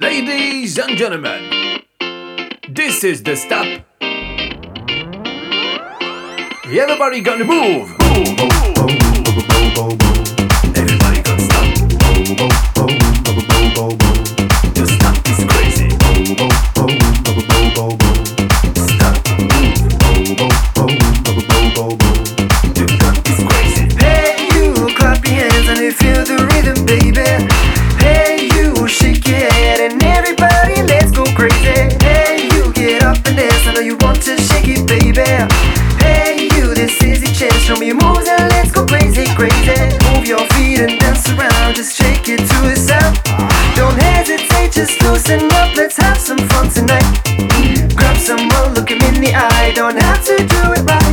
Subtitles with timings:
[0.00, 1.82] Ladies and gentlemen,
[2.68, 3.66] this is the stop.
[6.64, 7.96] Everybody gonna move.
[10.76, 11.68] Everybody gonna stop.
[41.74, 43.22] just shake it to yourself.
[43.74, 47.04] Don't hesitate, just loosen up, let's have some fun tonight.
[47.94, 51.07] Grab some roll, look him in the eye, don't have to do it right.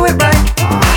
[0.00, 0.89] do it right.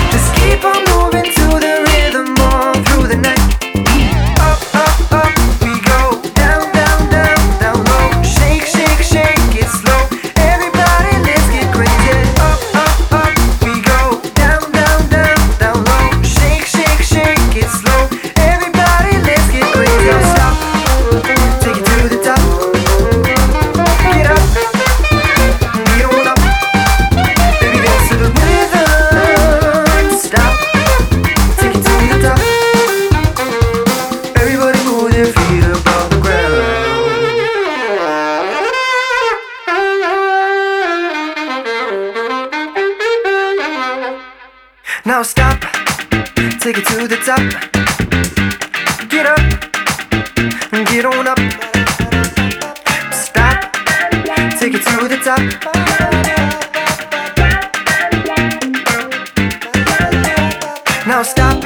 [45.14, 45.60] Now stop,
[46.58, 47.38] take it to the top.
[49.08, 49.38] Get up,
[50.90, 51.38] get on up.
[53.12, 53.72] Stop,
[54.58, 55.38] take it to the top.
[61.06, 61.62] Now stop,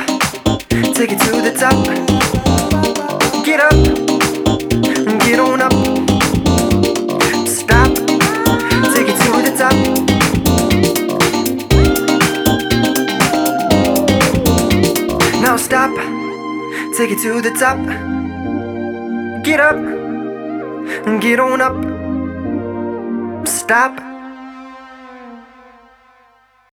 [0.95, 2.08] take it to the top.
[16.99, 17.79] take it to the top.
[19.45, 19.77] Get up,
[21.21, 21.77] get on up,
[23.47, 24.08] stop.